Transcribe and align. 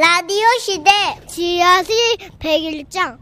라디오 0.00 0.46
시대 0.58 0.90
지하실 1.28 1.94
101장 2.38 3.18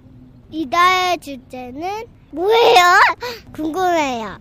이달의 0.49 1.18
주제는 1.18 2.07
뭐예요? 2.31 2.84
궁금해요. 3.52 4.39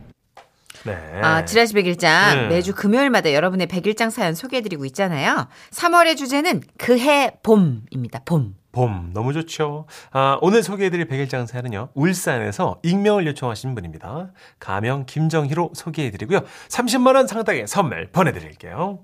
네. 0.86 0.94
아, 1.24 1.44
지라시 1.46 1.74
백일장 1.74 2.36
네. 2.42 2.48
매주 2.50 2.76
금요일마다 2.76 3.34
여러분의 3.34 3.66
백일장 3.66 4.12
사연 4.12 4.36
소개해드리고 4.36 4.86
있잖아요. 4.86 5.48
3월의 5.72 6.16
주제는 6.16 6.62
그해 6.78 7.32
봄입니다. 7.42 8.20
봄. 8.24 8.54
봄 8.72 9.10
너무 9.16 9.34
좋죠. 9.34 9.88
아, 10.12 10.38
오늘 10.42 10.62
소개해드릴 10.62 11.08
백일장 11.08 11.48
사연은요. 11.48 11.90
울산에서 11.96 12.80
익명을 12.84 13.26
요청하신 13.26 13.74
분입니다. 13.74 14.32
가명 14.60 15.08
김정희로 15.08 15.72
소개해드리고요. 15.74 16.42
30만 16.70 17.16
원 17.16 17.26
상당의 17.26 17.66
선물 17.66 18.12
보내드릴게요. 18.12 19.00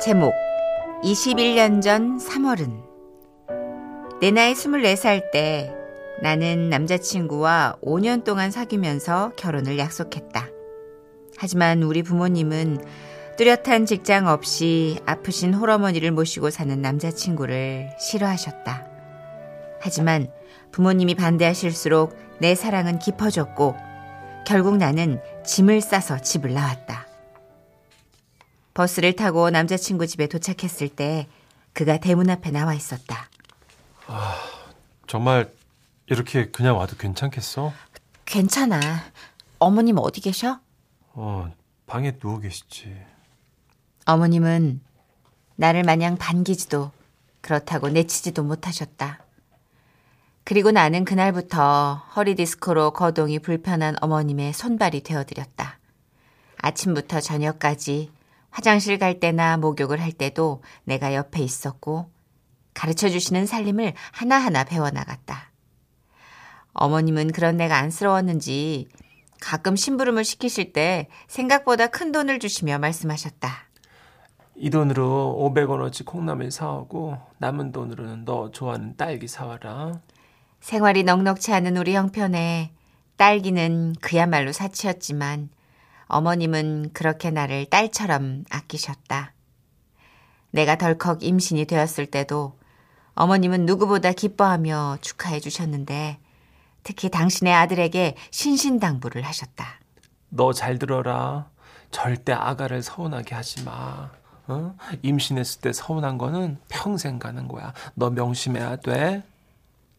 제목 0.00 0.32
21년 1.04 1.82
전 1.82 2.16
3월은 2.16 2.82
내 4.22 4.30
나이 4.30 4.54
24살 4.54 5.30
때 5.30 5.70
나는 6.22 6.70
남자친구와 6.70 7.76
5년 7.82 8.24
동안 8.24 8.50
사귀면서 8.50 9.32
결혼을 9.36 9.78
약속했다. 9.78 10.48
하지만 11.36 11.82
우리 11.82 12.02
부모님은 12.02 12.82
뚜렷한 13.36 13.84
직장 13.84 14.26
없이 14.26 14.98
아프신 15.04 15.52
홀어머니를 15.52 16.12
모시고 16.12 16.48
사는 16.48 16.80
남자친구를 16.80 17.90
싫어하셨다. 17.98 18.86
하지만 19.82 20.28
부모님이 20.72 21.14
반대하실수록 21.14 22.16
내 22.38 22.54
사랑은 22.54 23.00
깊어졌고 23.00 23.76
결국 24.46 24.78
나는 24.78 25.20
짐을 25.44 25.82
싸서 25.82 26.20
집을 26.22 26.54
나왔다. 26.54 27.09
버스를 28.74 29.14
타고 29.16 29.50
남자친구 29.50 30.06
집에 30.06 30.26
도착했을 30.26 30.88
때 30.88 31.28
그가 31.72 31.98
대문 31.98 32.30
앞에 32.30 32.50
나와 32.50 32.74
있었다. 32.74 33.28
정말 35.06 35.52
이렇게 36.06 36.50
그냥 36.50 36.76
와도 36.76 36.96
괜찮겠어? 36.96 37.72
괜찮아. 38.24 38.80
어머님 39.58 39.98
어디 39.98 40.20
계셔? 40.20 40.60
어, 41.12 41.52
방에 41.86 42.18
누워 42.18 42.38
계시지. 42.38 42.96
어머님은 44.06 44.80
나를 45.56 45.82
마냥 45.82 46.16
반기지도 46.16 46.90
그렇다고 47.40 47.88
내치지도 47.88 48.42
못하셨다. 48.42 49.24
그리고 50.44 50.70
나는 50.70 51.04
그날부터 51.04 52.02
허리 52.16 52.34
디스크로 52.34 52.92
거동이 52.92 53.38
불편한 53.38 53.94
어머님의 54.00 54.52
손발이 54.52 55.02
되어드렸다. 55.02 55.78
아침부터 56.56 57.20
저녁까지 57.20 58.10
화장실 58.50 58.98
갈 58.98 59.20
때나 59.20 59.56
목욕을 59.56 60.00
할 60.00 60.12
때도 60.12 60.62
내가 60.84 61.14
옆에 61.14 61.42
있었고 61.42 62.10
가르쳐 62.74 63.08
주시는 63.08 63.46
살림을 63.46 63.94
하나하나 64.12 64.64
배워나갔다. 64.64 65.50
어머님은 66.72 67.32
그런 67.32 67.56
내가 67.56 67.76
안쓰러웠는지 67.78 68.88
가끔 69.40 69.74
심부름을 69.74 70.24
시키실 70.24 70.72
때 70.72 71.08
생각보다 71.26 71.88
큰 71.88 72.12
돈을 72.12 72.38
주시며 72.38 72.78
말씀하셨다. 72.78 73.50
이 74.56 74.68
돈으로 74.68 75.52
500원어치 75.54 76.04
콩나물 76.04 76.50
사오고 76.50 77.16
남은 77.38 77.72
돈으로는 77.72 78.26
너 78.26 78.50
좋아하는 78.50 78.96
딸기 78.96 79.26
사와라. 79.26 80.00
생활이 80.60 81.02
넉넉치 81.04 81.52
않은 81.54 81.78
우리 81.78 81.94
형편에 81.94 82.72
딸기는 83.16 83.94
그야말로 84.00 84.52
사치였지만 84.52 85.48
어머님은 86.10 86.90
그렇게 86.92 87.30
나를 87.30 87.66
딸처럼 87.66 88.44
아끼셨다. 88.50 89.32
내가 90.50 90.76
덜컥 90.76 91.22
임신이 91.22 91.64
되었을 91.66 92.06
때도 92.06 92.58
어머님은 93.14 93.66
누구보다 93.66 94.12
기뻐하며 94.12 94.98
축하해 95.00 95.40
주셨는데 95.40 96.18
특히 96.82 97.08
당신의 97.10 97.52
아들에게 97.54 98.16
신신당부를 98.30 99.22
하셨다. 99.22 99.80
너 100.30 100.52
잘 100.52 100.78
들어라. 100.78 101.48
절대 101.90 102.32
아가를 102.32 102.82
서운하게 102.82 103.34
하지 103.34 103.64
마. 103.64 104.10
어? 104.46 104.74
임신했을 105.02 105.60
때 105.60 105.72
서운한 105.72 106.18
거는 106.18 106.58
평생 106.68 107.18
가는 107.18 107.46
거야. 107.48 107.72
너 107.94 108.10
명심해야 108.10 108.76
돼. 108.76 109.22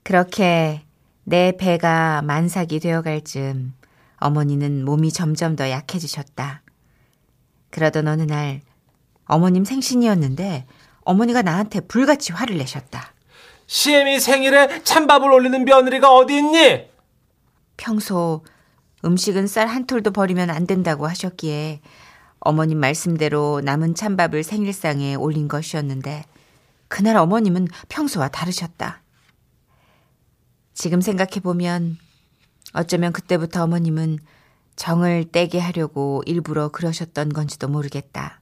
그렇게 0.03 0.83
내 1.23 1.51
배가 1.55 2.21
만삭이 2.23 2.79
되어갈 2.79 3.21
즈음 3.23 3.73
어머니는 4.21 4.85
몸이 4.85 5.11
점점 5.11 5.55
더 5.55 5.69
약해지셨다. 5.69 6.61
그러던 7.71 8.07
어느 8.07 8.21
날 8.21 8.61
어머님 9.25 9.65
생신이었는데 9.65 10.65
어머니가 11.01 11.41
나한테 11.41 11.81
불같이 11.81 12.31
화를 12.31 12.57
내셨다. 12.57 13.13
시엠이 13.65 14.19
생일에 14.19 14.83
찬밥을 14.83 15.31
올리는 15.31 15.65
며느리가 15.65 16.13
어디 16.13 16.37
있니? 16.37 16.85
평소 17.77 18.43
음식은 19.03 19.47
쌀 19.47 19.67
한 19.67 19.87
톨도 19.87 20.11
버리면 20.11 20.49
안 20.49 20.67
된다고 20.67 21.07
하셨기에 21.07 21.81
어머님 22.39 22.79
말씀대로 22.79 23.61
남은 23.63 23.95
찬밥을 23.95 24.43
생일상에 24.43 25.15
올린 25.15 25.47
것이었는데 25.47 26.25
그날 26.87 27.15
어머님은 27.17 27.67
평소와 27.89 28.27
다르셨다. 28.27 29.01
지금 30.73 31.01
생각해보면 31.01 31.97
어쩌면 32.73 33.11
그때부터 33.13 33.63
어머님은 33.63 34.19
정을 34.75 35.25
떼게 35.31 35.59
하려고 35.59 36.23
일부러 36.25 36.69
그러셨던 36.69 37.33
건지도 37.33 37.67
모르겠다. 37.67 38.41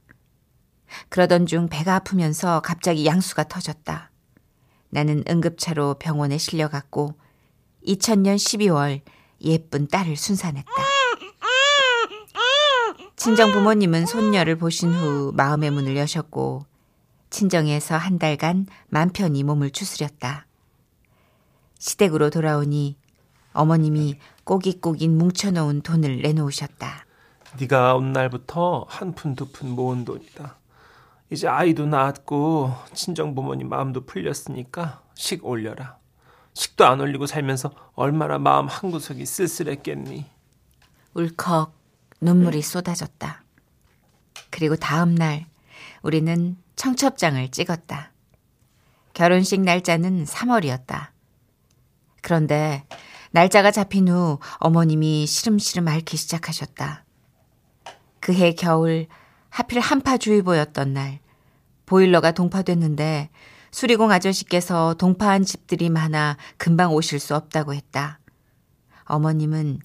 그러던 1.08 1.46
중 1.46 1.68
배가 1.68 1.96
아프면서 1.96 2.60
갑자기 2.60 3.06
양수가 3.06 3.44
터졌다. 3.44 4.10
나는 4.90 5.24
응급차로 5.28 5.94
병원에 5.94 6.38
실려갔고 6.38 7.14
2000년 7.86 8.36
12월 8.36 9.00
예쁜 9.42 9.88
딸을 9.88 10.16
순산했다. 10.16 10.70
친정 13.16 13.52
부모님은 13.52 14.06
손녀를 14.06 14.56
보신 14.56 14.92
후 14.92 15.32
마음의 15.34 15.70
문을 15.70 15.96
여셨고 15.96 16.64
친정에서 17.28 17.96
한 17.96 18.18
달간 18.18 18.66
맘 18.88 19.10
편히 19.10 19.42
몸을 19.42 19.70
추스렸다. 19.70 20.46
시댁으로 21.78 22.30
돌아오니 22.30 22.96
어머님이 23.52 24.18
꼬깃꼬깃 24.44 25.10
뭉쳐놓은 25.10 25.82
돈을 25.82 26.22
내놓으셨다. 26.22 27.06
네가 27.58 27.96
온 27.96 28.12
날부터 28.12 28.86
한 28.88 29.12
푼 29.12 29.34
두 29.34 29.50
푼 29.50 29.70
모은 29.70 30.04
돈이다. 30.04 30.56
이제 31.30 31.46
아이도 31.48 31.86
낳았고 31.86 32.74
친정 32.94 33.34
부모님 33.34 33.68
마음도 33.68 34.04
풀렸으니까 34.04 35.02
식 35.14 35.44
올려라. 35.44 35.96
식도 36.54 36.84
안 36.86 37.00
올리고 37.00 37.26
살면서 37.26 37.70
얼마나 37.94 38.38
마음 38.38 38.66
한 38.66 38.90
구석이 38.90 39.24
쓸쓸했겠니? 39.26 40.26
울컥 41.14 41.72
눈물이 42.20 42.62
쏟아졌다. 42.62 43.44
그리고 44.50 44.74
다음 44.76 45.14
날 45.14 45.46
우리는 46.02 46.56
청첩장을 46.76 47.48
찍었다. 47.50 48.10
결혼식 49.14 49.60
날짜는 49.60 50.24
3월이었다. 50.24 51.08
그런데 52.22 52.84
날짜가 53.32 53.70
잡힌 53.70 54.08
후 54.08 54.38
어머님이 54.58 55.26
시름시름 55.26 55.86
앓기 55.86 56.16
시작하셨다. 56.16 57.04
그해 58.20 58.52
겨울 58.52 59.06
하필 59.48 59.80
한파주의보였던 59.80 60.92
날 60.92 61.20
보일러가 61.86 62.32
동파됐는데 62.32 63.30
수리공 63.70 64.10
아저씨께서 64.10 64.94
동파한 64.94 65.44
집들이 65.44 65.90
많아 65.90 66.36
금방 66.56 66.92
오실 66.92 67.20
수 67.20 67.34
없다고 67.36 67.74
했다. 67.74 68.18
어머님은 69.04 69.80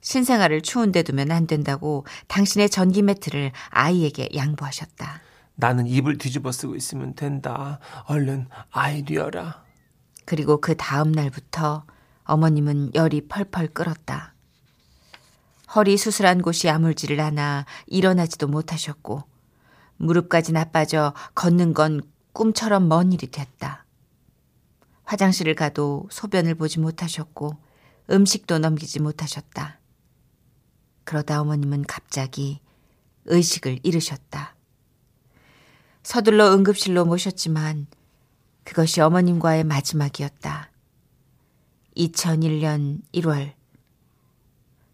신생아를 0.00 0.62
추운데 0.62 1.02
두면 1.02 1.30
안 1.30 1.46
된다고 1.46 2.04
당신의 2.28 2.70
전기 2.70 3.02
매트를 3.02 3.52
아이에게 3.70 4.28
양보하셨다. 4.34 5.20
나는 5.54 5.86
입을 5.86 6.18
뒤집어 6.18 6.52
쓰고 6.52 6.76
있으면 6.76 7.14
된다. 7.14 7.80
얼른 8.06 8.48
아이 8.70 9.02
뉘어라. 9.02 9.64
그리고 10.24 10.60
그 10.60 10.76
다음 10.76 11.10
날부터 11.10 11.84
어머님은 12.28 12.94
열이 12.94 13.26
펄펄 13.26 13.68
끓었다. 13.68 14.34
허리 15.74 15.96
수술한 15.96 16.42
곳이 16.42 16.68
아물지를 16.68 17.20
않아 17.20 17.66
일어나지도 17.86 18.46
못하셨고 18.46 19.24
무릎까지 19.96 20.52
나빠져 20.52 21.14
걷는 21.34 21.74
건 21.74 22.02
꿈처럼 22.32 22.88
먼 22.88 23.12
일이 23.12 23.30
됐다. 23.30 23.84
화장실을 25.04 25.54
가도 25.54 26.06
소변을 26.10 26.54
보지 26.54 26.80
못하셨고 26.80 27.56
음식도 28.10 28.58
넘기지 28.58 29.00
못하셨다. 29.00 29.80
그러다 31.04 31.40
어머님은 31.40 31.84
갑자기 31.86 32.60
의식을 33.24 33.80
잃으셨다. 33.82 34.54
서둘러 36.02 36.52
응급실로 36.52 37.06
모셨지만 37.06 37.86
그것이 38.64 39.00
어머님과의 39.00 39.64
마지막이었다. 39.64 40.70
2001년 41.98 43.00
1월. 43.14 43.52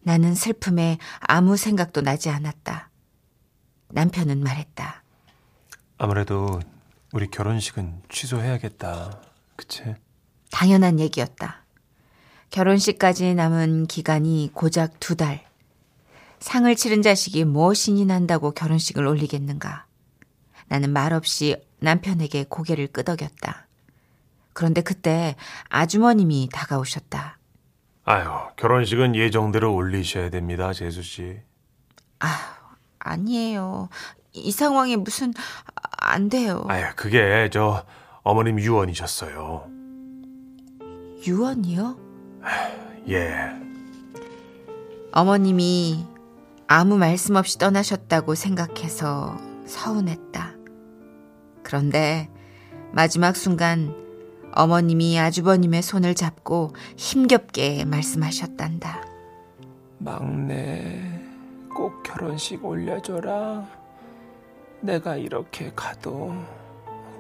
나는 0.03 0.35
슬픔에 0.35 0.99
아무 1.21 1.57
생각도 1.57 2.01
나지 2.01 2.31
않았다. 2.31 2.91
남편은 3.89 4.43
말했다. 4.43 5.03
아무래도 5.99 6.61
우리 7.13 7.31
결혼식은 7.31 8.03
취소해야겠다. 8.09 9.21
그치? 9.57 9.95
당연한 10.51 10.99
얘기였다. 10.99 11.65
결혼식까지 12.51 13.35
남은 13.35 13.87
기간이 13.87 14.51
고작 14.53 15.01
두 15.01 15.17
달. 15.17 15.45
상을 16.41 16.75
치른 16.77 17.03
자식이 17.03 17.45
무엇이니 17.45 18.05
난다고 18.05 18.51
결혼식을 18.51 19.07
올리겠는가. 19.07 19.87
나는 20.69 20.93
말없이 20.93 21.57
남편에게 21.81 22.45
고개를 22.49 22.89
끄덕였다. 22.89 23.64
그런데 24.55 24.81
그때 24.81 25.37
아주머님이 25.69 26.49
다가오셨다. 26.53 27.39
아유, 28.05 28.29
결혼식은 28.57 29.17
예정대로 29.17 29.75
올리셔야 29.75 30.31
됩니다, 30.31 30.73
재수 30.73 31.03
씨. 31.03 31.39
아, 32.21 32.27
아니에요. 32.99 33.89
이 34.33 34.51
상황에 34.51 34.97
무슨 34.97 35.35
안 35.99 36.29
돼요. 36.29 36.65
아유, 36.69 36.85
그게 36.97 37.49
저 37.53 37.85
어머님 38.23 38.59
유언이셨어요. 38.59 39.69
유언이요? 41.27 41.99
예. 43.09 43.35
어머님이 45.13 46.07
아무 46.67 46.97
말씀 46.97 47.37
없이 47.37 47.59
떠나셨다고 47.59 48.35
생각해서 48.35 49.39
서운했다. 49.67 50.55
그런데 51.63 52.31
마지막 52.93 53.37
순간 53.37 54.04
어머님이 54.55 55.19
아주버님의 55.19 55.83
손을 55.83 56.15
잡고 56.15 56.75
힘겹게 56.97 57.85
말씀하셨단다. 57.85 59.05
막내, 59.99 61.21
꼭 61.75 62.03
결혼식 62.03 62.65
올려줘라. 62.65 63.67
내가 64.81 65.17
이렇게 65.17 65.73
가도 65.75 66.35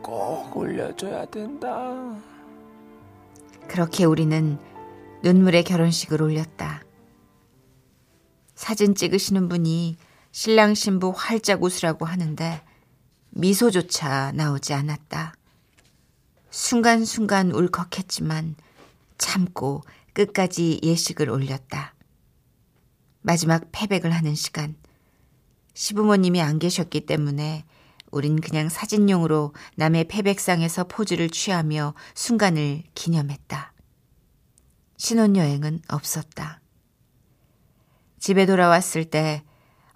꼭 0.02 0.56
올려줘야 0.56 1.24
된다. 1.26 2.14
그렇게 3.66 4.04
우리는 4.04 4.58
눈물의 5.22 5.64
결혼식을 5.64 6.20
올렸다. 6.22 6.82
사진 8.54 8.94
찍으시는 8.94 9.48
분이 9.48 9.96
신랑 10.30 10.74
신부 10.74 11.12
활짝 11.16 11.62
웃으라고 11.62 12.04
하는데 12.04 12.62
미소조차 13.30 14.32
나오지 14.32 14.74
않았다. 14.74 15.34
순간순간 16.54 17.50
울컥했지만 17.50 18.54
참고 19.18 19.82
끝까지 20.12 20.78
예식을 20.84 21.28
올렸다. 21.28 21.94
마지막 23.22 23.64
패백을 23.72 24.12
하는 24.12 24.36
시간. 24.36 24.76
시부모님이 25.74 26.40
안 26.40 26.60
계셨기 26.60 27.06
때문에 27.06 27.64
우린 28.12 28.40
그냥 28.40 28.68
사진용으로 28.68 29.52
남의 29.74 30.04
패백상에서 30.04 30.84
포즈를 30.84 31.28
취하며 31.28 31.94
순간을 32.14 32.84
기념했다. 32.94 33.72
신혼여행은 34.96 35.82
없었다. 35.88 36.60
집에 38.20 38.46
돌아왔을 38.46 39.06
때 39.06 39.42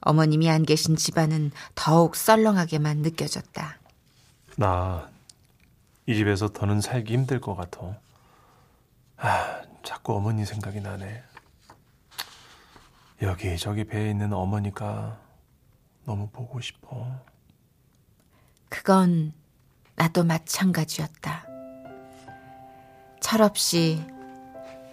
어머님이 0.01 0.51
안 0.51 0.65
계신 0.65 0.97
집안은 0.97 1.53
더욱 1.77 2.17
썰렁하게만 2.17 2.99
느껴졌다. 2.99 3.79
나 4.57 5.18
이 6.09 6.15
집에서 6.15 6.49
더는 6.49 6.81
살기 6.81 7.13
힘들 7.13 7.39
것 7.39 7.55
같아. 7.55 8.01
아, 9.19 9.61
자꾸 9.83 10.15
어머니 10.17 10.47
생각이 10.47 10.81
나네. 10.81 11.23
여기 13.21 13.59
저기 13.59 13.85
배에 13.85 14.09
있는 14.09 14.33
어머니가 14.33 15.19
너무 16.07 16.31
보고 16.31 16.63
싶어. 16.63 17.07
그건 18.71 19.35
나도 19.97 20.25
마찬가지였다. 20.25 21.47
철없이 23.21 24.03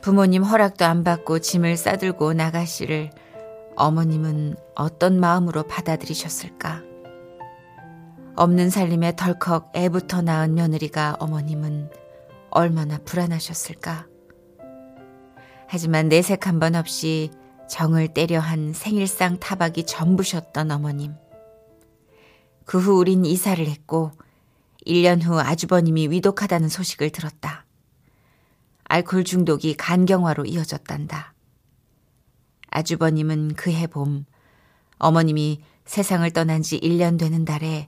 부모님 0.01 0.43
허락도 0.43 0.83
안 0.83 1.05
받고 1.05 1.39
짐을 1.39 1.77
싸들고 1.77 2.33
나가시를 2.33 3.11
어머님은 3.77 4.57
어떤 4.75 5.21
마음으로 5.21 5.63
받아들이셨을까? 5.63 6.94
없는 8.35 8.69
살림에 8.69 9.15
덜컥 9.15 9.71
애부터 9.75 10.21
낳은 10.21 10.55
며느리가 10.55 11.17
어머님은 11.19 11.89
얼마나 12.49 12.97
불안하셨을까? 12.99 14.07
하지만 15.67 16.09
내색 16.09 16.47
한 16.47 16.59
번 16.59 16.75
없이 16.75 17.31
정을 17.69 18.09
때려 18.09 18.39
한 18.39 18.73
생일상 18.73 19.39
타박이 19.39 19.85
전부셨던 19.85 20.69
어머님. 20.71 21.13
그 22.65 22.79
후 22.79 22.97
우린 22.97 23.25
이사를 23.25 23.65
했고 23.65 24.11
1년 24.85 25.23
후 25.23 25.39
아주버님이 25.39 26.09
위독하다는 26.09 26.69
소식을 26.69 27.11
들었다. 27.11 27.65
알코올 28.83 29.23
중독이 29.23 29.75
간경화로 29.75 30.45
이어졌단다. 30.45 31.33
아주버님은 32.69 33.55
그해 33.55 33.87
봄 33.87 34.25
어머님이 34.99 35.61
세상을 35.85 36.29
떠난 36.31 36.61
지 36.61 36.79
1년 36.79 37.17
되는 37.17 37.45
달에 37.45 37.87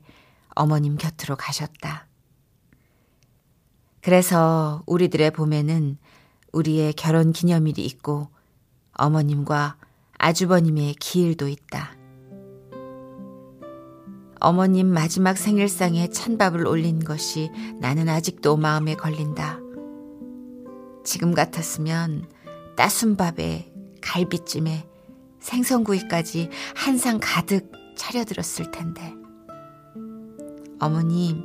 어머님 0.58 0.98
곁으로 0.98 1.36
가셨다. 1.36 2.08
그래서 4.02 4.84
우리들의 4.86 5.32
봄에는 5.32 5.98
우리의 6.54 6.94
결혼 6.94 7.32
기념일이 7.32 7.86
있고 7.86 8.30
어머님과 8.94 9.78
아주버님의 10.18 10.96
기일도 10.96 11.48
있다. 11.48 11.96
어머님 14.40 14.88
마지막 14.88 15.38
생일상에 15.38 16.10
찬밥을 16.10 16.68
올린 16.68 17.04
것이 17.04 17.52
나는 17.80 18.08
아직도 18.08 18.56
마음에 18.58 18.96
걸린다. 18.96 19.60
지금 21.04 21.34
같았으면 21.34 22.30
따순 22.76 23.16
밥에 23.18 23.72
갈비찜에 24.02 24.88
생선구이까지 25.40 26.50
한 26.76 26.98
상 26.98 27.20
가득 27.22 27.72
차려들었을 27.96 28.72
텐데. 28.72 29.14
어머님, 30.80 31.44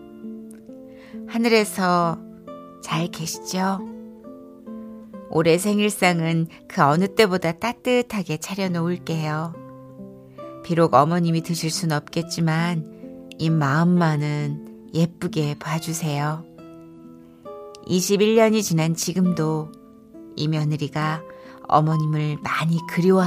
하늘에서 1.29 2.19
잘 2.83 3.09
계시죠? 3.09 3.81
올해 5.31 5.57
생일상은 5.57 6.47
그 6.69 6.83
어느 6.83 7.09
때보다 7.09 7.53
따뜻하게 7.53 8.37
차려놓을게요. 8.37 9.55
비록 10.65 10.95
어머님이 10.95 11.43
드실 11.43 11.71
순 11.71 11.93
없겠지만, 11.93 13.31
이 13.39 13.49
마음만은 13.49 14.91
예쁘게 14.95 15.57
봐주세요. 15.59 16.45
21년이 17.87 18.63
지난 18.63 18.95
지금도 18.95 19.73
이 20.37 20.49
며느리가 20.49 21.23
어머님을 21.69 22.39
많이 22.43 22.79
그리워하고 22.89 23.23